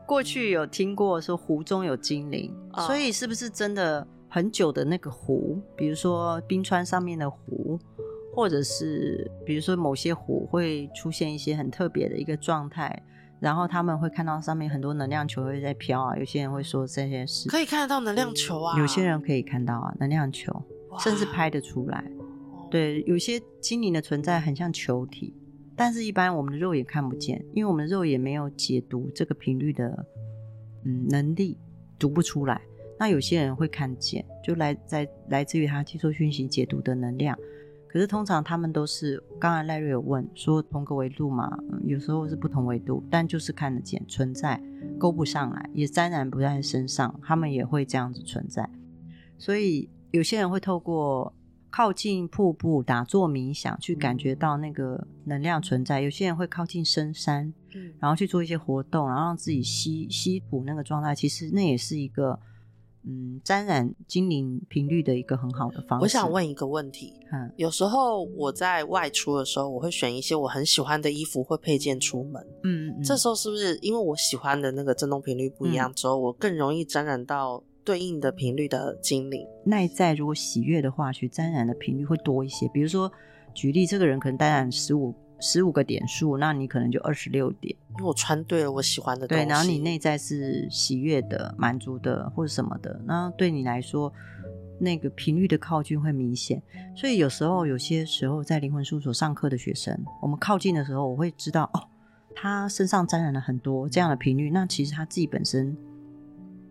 [0.08, 2.86] 过去有听过说湖中有精灵，oh.
[2.86, 7.80] 所以是不是真的很久的那个湖，比如说冰川上面的湖，
[8.32, 13.02] 或者是比如说某些湖会出现一些很特别的一个状态，
[13.39, 20.54] 然后他们会看到上面很多能量球会在飘啊，有些人会说这些事可以看得到能量球啊，有些人可以看到啊能量球
[21.00, 22.06] 甚至拍得出来。
[22.69, 25.34] 对，有些精灵的存在很像球体。
[25.78, 30.06] 但是，一般我们的肉眼看不见，因为我们的肉眼没有解读这个频率的
[30.86, 31.58] 嗯能力，
[31.99, 32.62] 读不出来。
[32.97, 37.38] 那有些人会看见，就来在来自于他接收讯息解读的能量。
[37.89, 44.58] 可是通常他们都是，刚才赖瑞有问说同个维度嘛，嗯，有时候是不同维度，但就是看得见存在，
[44.97, 48.69] 勾不上来，也沾染不在身上，他们也会这样子存在。
[49.38, 51.34] 所以有些人会透过。
[51.76, 56.00] 靠近瀑布打坐冥想，去感觉到那个能量存在。
[56.00, 61.14] 有些人会靠近深山，嗯，然后去做一些活动，然后让自己吸吸补那个状态。
[61.14, 62.40] 其实那也是一个
[63.04, 66.04] 嗯沾染精灵频率的一个很好的方式。
[66.04, 77.62] 我想问一个问题，嗯，有时候我在外出的时候，我会选一些我很喜欢的衣服或配件出门，嗯，嗯，这时候是不是因为我喜欢的那个振动频率不一样之后，嗯，我更容易沾染到？
[77.86, 82.67] 对应的频率的精灵，内在如果喜悦的话，去沾染的频率会多一些。
[82.74, 83.10] 比如说，
[83.54, 87.76] 举例，这个人可能沾染十五十五个点数，那你可能就二十六点。
[87.91, 94.12] 因为我穿对了我喜欢的东西，对，然后你内在是喜悦的、满足的或者什么的，那对你来说，
[94.80, 96.60] 那个频率的靠近会明显。
[96.95, 101.88] 所以有时候，有些时候在灵魂事务所上课的学生，我们靠近的时候，我会知道哦，
[102.34, 104.50] 他身上沾染了很多这样的频率。
[104.50, 105.78] 那其实他自己本身。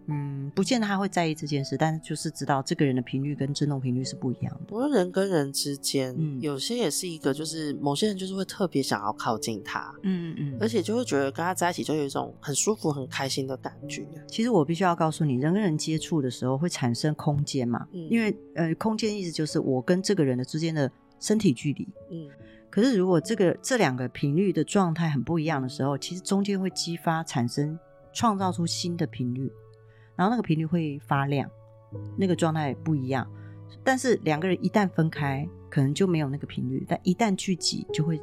[0.07, 4.75] 嗯，不见得他会在意这件事，但是就是知道这个人的频率跟振动频率是不一样的。
[4.75, 14.07] 我说人跟人之间，嗯，有些也是一个，就是某些人就是会特别想要靠近他，嗯嗯，而且就会觉得跟他在一起就有一种很舒服、很开心的感觉。
[14.29, 22.29] 其实我必须要告诉你，人跟人接触的时候会产生空间嘛，嗯，因为呃，空间意思就是我跟这个人的之间的身体距离，嗯，
[22.69, 27.79] 可是如果这个这两个频率的状态很不一样的时候，其实中间会激发产生
[28.13, 29.51] 创造出新的频率。
[30.17, 31.49] 然后那个频率会发亮，
[32.17, 33.27] 那个状态不一样。
[33.83, 38.21] 但是两个人一旦分开，可能就没有那个频率；但一旦聚集，就会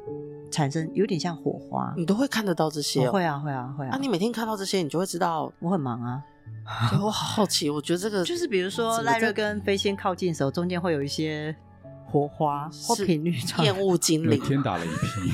[0.49, 1.93] 产生有点像火花。
[1.95, 3.05] 你都会看得到这些？
[3.05, 3.11] 哦？
[3.11, 3.91] 会啊，会啊，会啊。
[3.91, 6.23] 啊，你每天看到这些，你就会知道我很忙啊。
[7.01, 11.55] 我好好奇，我觉得这个 就是比如说赖瑞跟飞仙靠近的时候，中间会有一些
[12.05, 13.35] 火花或频率。
[13.59, 15.33] 厌恶精灵，天打雷劈，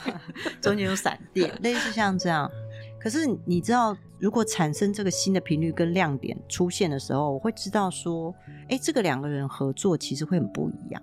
[0.60, 2.50] 中间有闪电，类似像这样。
[2.98, 8.32] 可是你知道，如果产生这个新的频率跟亮点出现的时候，我会知道说，
[8.68, 11.02] 哎，这个两个人合作其实会很不一样，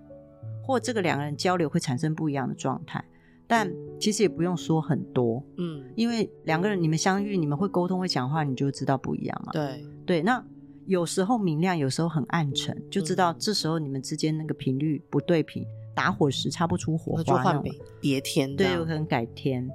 [0.63, 3.03] 或这个两个人交流会产生不一样的状态。
[3.45, 9.51] 但其实也不用说很多，嗯，因为两个人你们相遇，你们会沟通会讲话，你就知道不一样嘛。
[9.51, 10.41] 对对，那
[10.85, 17.61] 有时候明亮，有时候很暗沉，就知道这时候你们之间那个频率不对频，打火石擦不出火花，就换
[17.99, 19.69] 别天，对，有可能改天。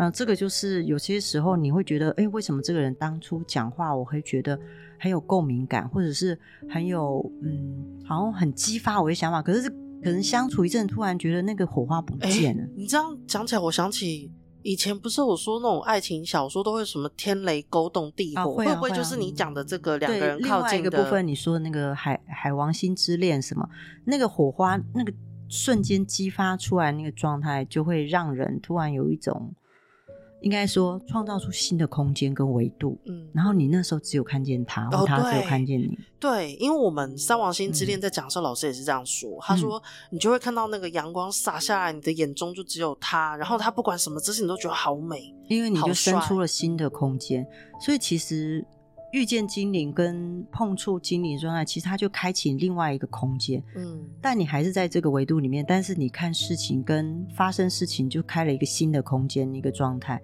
[0.00, 4.58] 嗯、呃，这个就是有些时候你会觉得，哎，为什么这个人当初讲话我会觉得
[4.98, 6.38] 很有共鸣感，或者是
[6.70, 9.42] 很有嗯，好像很激发我的想法。
[9.42, 12.64] 可是可能相处一阵，突然觉得那个火花不见了。
[12.74, 14.32] 你这样讲起来，我想起
[14.62, 20.48] 以前不是我说那种爱情小说都会什么天雷勾动地火，啊会，啊、会不会就是你讲的这个两个人靠近的？
[20.48, 23.68] 另外一个部分，你说的那个海海王星之恋什么，
[24.06, 25.12] 那个火花那个
[25.50, 29.54] 瞬间激发出来那个状态，就会让人突然有一种。
[30.40, 47.46] 应该说，创造出新的空间跟维度，嗯，然后你那时候只有看见他，哦、他只有看见你，对，因为我们三王星之恋在讲的时候，老师也是这样说，嗯、他说你就会看到那个阳光洒下来，你的眼中就只有他，然后他不管什么姿势，你都觉得好美，因为你就生出了新的空间，
[47.80, 48.64] 所以其实。
[49.12, 53.62] 遇见精灵跟碰触精灵状态，其实它就开启另外一个空间。
[53.74, 60.20] 嗯，但你还是在这个维度里面，但是你看事情跟发生事情就开了一个新的空间，一个状态。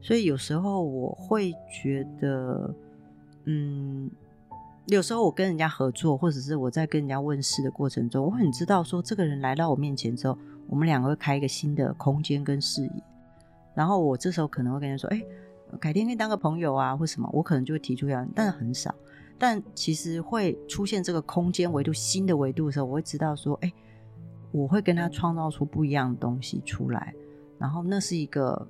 [0.00, 2.74] 所以有时候我会觉得，
[3.44, 4.10] 嗯，
[4.86, 10.36] 有时候我跟人家合作，或者是我在跟人家问事的过程中，我很知道说这个人来到我面前之后，
[10.68, 12.90] 我们两个会开一个新的空间跟视野。
[13.74, 15.20] 然后我这时候可能会跟人说：“哎，
[15.80, 18.94] 改天可以当个朋友啊，或什么。”我可能就会提出要，但是很少。
[19.36, 23.72] 但其实会出现这个空间维度、新的维度的时候，我会知道说：“哎，
[24.52, 27.12] 我会跟他创造出不一样的东西出来。”
[27.58, 28.68] 然后那是一个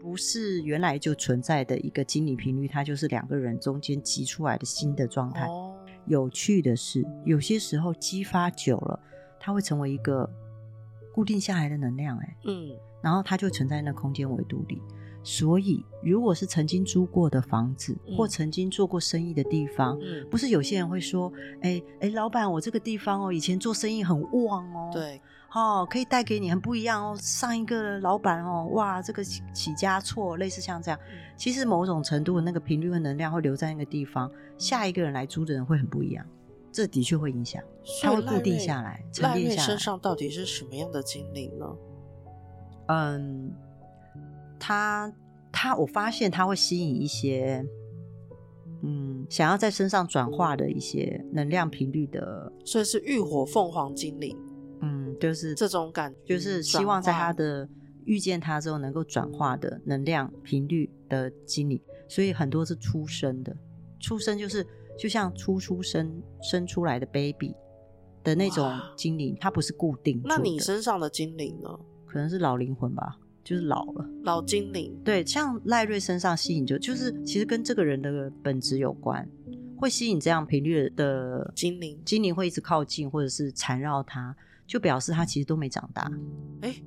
[0.00, 5.46] 不是原来就存在的一个经理频率，它就是两个人中间挤出来的新的状态。
[5.46, 5.74] 哦。
[6.06, 9.00] 有趣的是，有些时候激发久了，
[9.40, 10.28] 它会成为一个
[11.14, 12.16] 固定下来的能量。
[12.18, 12.70] 哎，嗯。
[13.02, 14.80] 然后它就存在那空间维度里，
[15.24, 25.18] 所以如果是曾经租过的房子，嗯、或曾经做过生意的地方，嗯、不是有些人会说，哎哎，老板，我这个地方哦，以前做生意很旺哦，对，
[25.52, 27.16] 哦，可以带给你很不一样哦。
[27.18, 36.26] 上一个老板哦，哇，这个起家错，类似像这样，嗯、其实某种程度的那个频率和能量会留在那个地方，下一个人来租的人会很不一样，
[36.70, 37.62] 这的确会影响，
[38.02, 39.66] 它会固定下来，沉淀下来。
[39.68, 41.66] 身上到底是什么样的经历呢？
[42.88, 43.50] 嗯，
[44.66, 45.12] 他
[45.52, 47.62] 他，我发现他会吸引一些，
[48.82, 54.34] 嗯，想要在身上转化的一些能量频率的，所以是浴火凤凰精灵，
[54.80, 57.68] 嗯，就是这种感觉，就是希望在他的
[58.06, 63.54] 遇见他之后能够转化的能量频率的精灵，所以很多是出生的，
[64.00, 64.66] 出生就是
[64.98, 67.54] 就像初出生生出来的 baby
[68.22, 70.22] 的那种精灵，它不是固定。
[70.24, 71.68] 那你身上的精灵呢？
[72.06, 74.98] 可能是老灵魂吧，就是老了，老精灵。
[75.04, 79.28] 对，像赖瑞身上吸引就就是其实跟这个人的本质有关，
[79.76, 84.34] 会吸引这样频率的精灵，精灵会一直靠近或者是缠绕他，
[84.66, 86.10] 就表示他其实都没长大。
[86.62, 86.84] 哎、欸，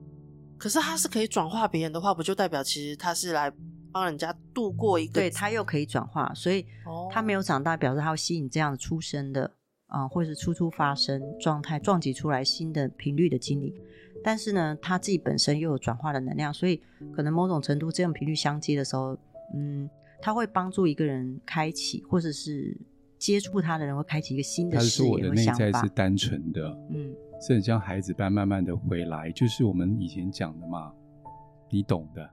[0.57, 3.53] 可是他是可以转化别人的话，不就代表其实他是来
[3.91, 5.13] 帮人家度过一个？
[5.13, 6.65] 对，他又可以转化，所以
[7.11, 9.45] 他没有长大，表示他会吸引这样出生的
[9.85, 13.71] 啊、呃，或者是初初发生状态撞击出来新的频率的精灵。
[14.23, 16.81] 但是呢，他自己本身又有转化的能量，所以
[17.15, 19.17] 可能某种程度这种频率相接的时候，
[19.55, 19.89] 嗯，
[20.21, 22.77] 他会帮助一个人开启，或者是
[23.17, 25.23] 接触他的人会开启一个新的视野和想法。
[25.23, 30.91] 他是说我的内在是单纯的，嗯，是很像孩子般慢慢的回来，就是我们以前讲的嘛，
[31.69, 32.29] 你懂的。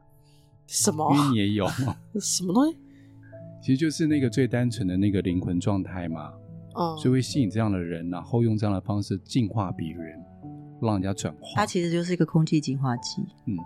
[0.67, 1.15] 什么？
[1.15, 1.67] 因为你也有
[2.21, 2.79] 什么东西？
[3.61, 6.33] 其实就是那个最单纯的那个灵魂状态嘛，
[6.75, 10.19] 哦，所以会吸引这样的人，然后用这样的方式净化别人。
[10.81, 13.23] 让人家转化，它其实就是一个空气净化器。
[13.47, 13.57] 嗯，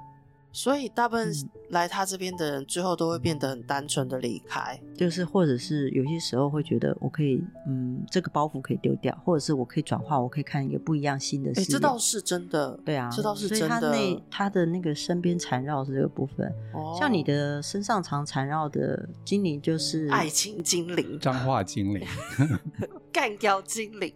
[0.53, 1.33] 所以大部分
[1.71, 4.81] 来他这边的人，最后都会变得很单纯的离开。
[4.97, 11.73] 就是，或者是有些时候会觉得，我可以，嗯，这个包袱可以丢掉，或者是我可以转化，我可以看一个不一样新的世界。
[11.73, 12.79] 这倒是真的。
[12.85, 13.81] 对啊，这倒是真的。
[13.81, 16.53] 所以他那他的那个身边缠绕是这个部分。
[16.73, 22.07] 哦，像你的身上常缠绕的精灵，就是爱情精灵、脏话精灵、
[23.13, 24.13] 干掉精灵。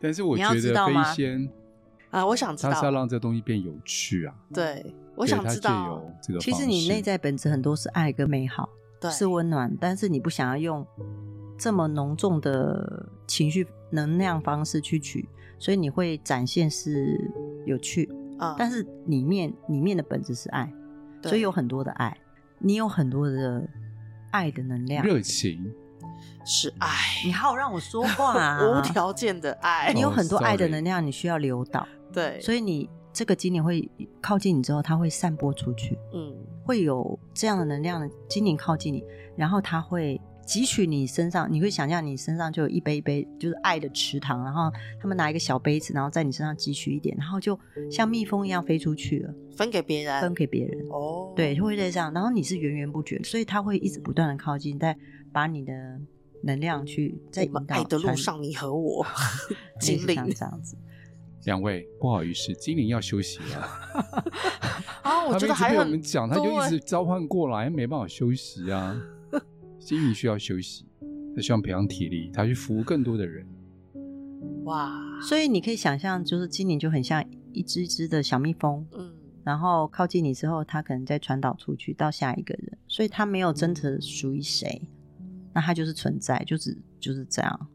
[0.00, 1.48] 但是我觉得飞仙
[2.10, 4.34] 啊，我想知道，他是要让这东西变有趣啊。
[4.54, 6.02] 对，我想知道。
[6.22, 8.68] 这个其实你内在本质很多是爱跟美好，
[9.00, 10.86] 对，是温暖，但是你不想要用
[11.58, 15.28] 这么浓重的情绪能量方式去取，
[15.58, 17.18] 所以你会展现是
[17.66, 18.54] 有趣啊。
[18.58, 20.72] 但是里面里面的本质是爱，
[21.22, 22.16] 所以有很多的爱，
[22.58, 23.68] 你有很多的
[24.30, 25.70] 爱的能量，热情。
[26.44, 26.88] 是爱，
[27.24, 28.60] 你好，让我说话啊！
[28.64, 31.86] 无条件的爱，你有很多爱的能量，你需要留导。
[32.12, 33.88] 对，所以你这个精灵会
[34.20, 35.98] 靠近你之后，它会散播出去。
[36.14, 39.04] 嗯，会有这样的能量的精灵靠近你，
[39.36, 47.58] 然后它会汲取你身上，你会想象你身上就有一杯一杯，就是爱的池塘，然后他们拿一个小杯子，然后在你身上汲取一点，然后就
[47.90, 50.86] 像蜜蜂一样飞出去了，分给别人，分给别人。
[50.88, 54.96] 哦，对，就会这样，然后你是源源不绝，所以它会一直不断的靠近，再
[55.38, 55.72] 把你的。
[56.40, 59.04] 能量去在爱的路上，你和我
[59.82, 60.76] 精灵这样子。
[61.46, 63.68] 两位不好意思，精灵要休息了。
[65.02, 68.96] 啊，我觉得还有我们讲，他就一直召唤过来，没办法休息啊。
[69.80, 70.86] 精灵需要休息，
[71.34, 73.44] 他希望培养体力，他去服务更多的人。
[74.62, 79.12] 哇，所以你可以想象，就是精灵就很像一只只的小蜜蜂，嗯，
[79.42, 84.88] 然后靠近你之后，它可能再传导出去到下一个人，所以它没有真的属于谁。
[85.58, 87.68] 那它就是存在，就是就是这样。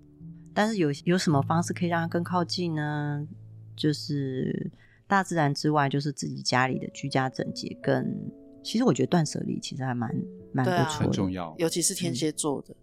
[0.54, 3.28] 但是有有什么方式可以让它更靠近呢？
[3.76, 4.72] 就是
[5.06, 7.78] 大自然之外，就是自己家里的居家整洁。
[7.84, 8.18] 跟
[8.64, 10.10] 其实我觉得断舍离其实还蛮
[10.54, 11.54] 蛮不错的，很重要。
[11.58, 12.74] 尤其是天蝎座的，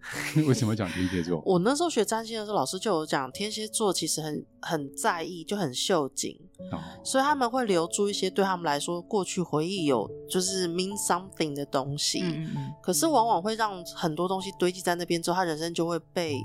[0.46, 1.42] 为什么讲天蝎座？
[1.44, 6.38] 我那时候学占星的时候，老师就有讲，天蝎座其实很很在意，就很秀景，
[6.70, 12.20] 哦、所以他们会留住一些对他们来说过去回忆有就是 mean something 的东西。
[12.22, 12.72] 嗯嗯。
[12.82, 16.36] 可是往往会让很多东西堆积在那边之后，他人生就会被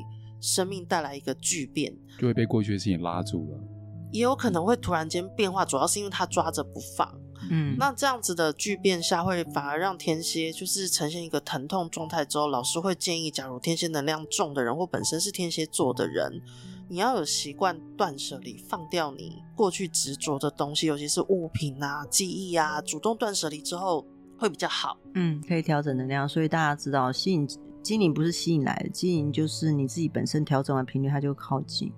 [0.41, 3.59] 生命带来一个巨变，就会被过去的事情拉住了。
[4.11, 7.07] 也有可能会突然间变化，主要是因为他抓着不放。
[7.49, 16.41] 嗯，那这样子的巨变下，会反而让天蝎就是呈现一个疼痛状态之后，老师会建议，假如天蝎能量重的人或本身是天蝎座的人，
[16.87, 24.05] 你要有习惯断舍离，放掉你过去执着的东西，尤其是物品啊、记忆啊，主动断舍离之后
[24.37, 24.97] 会比较好。
[25.15, 27.47] 嗯，可以调整能量，所以大家知道，吸引
[27.81, 31.91] 精灵不是吸引来的，精灵就是你自己本身调整完频率，它就靠近。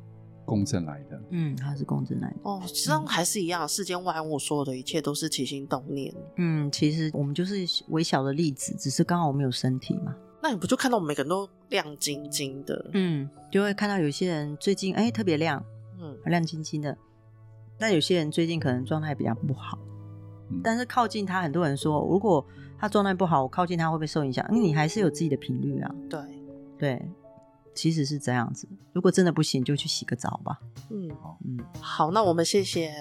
[0.45, 2.35] 公正来的，嗯，它是共振来的。
[2.43, 6.13] 哦，实际上还是一样，世间万物所有的一切都是起心动念。
[6.37, 10.13] 嗯，其实我们就是微小的粒子，只是刚好我们有身体嘛。
[10.41, 12.89] 那你不就看到我们每个人都亮晶晶的？
[12.93, 15.63] 嗯，就会看到有些人最近哎、欸、特别亮，
[16.01, 16.97] 嗯，亮晶晶的。
[17.79, 19.79] 那有些人最近可能状态比较不好，
[20.49, 22.45] 嗯、但是靠近他，很多人说，如果
[22.77, 24.45] 他状态不好，我靠近他会不会受影响？
[24.51, 25.95] 因为你还是有自己的频率啊。
[26.09, 26.19] 对，
[26.77, 27.11] 对。
[27.75, 30.59] 其实是这样子，如果真的不行，就去洗个澡吧。
[30.89, 31.09] 嗯，
[31.45, 32.93] 嗯，好，那我们谢谢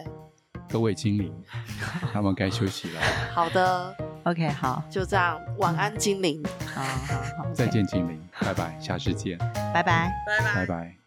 [0.69, 1.35] 各位精灵，
[2.13, 3.01] 他们该休息了。
[3.35, 3.95] 好的
[4.25, 6.43] ，OK，好，就这样，晚安，精灵。
[6.75, 9.37] 好好好，再见，精灵，拜拜，下次见，
[9.75, 11.02] 拜拜，拜拜，拜拜。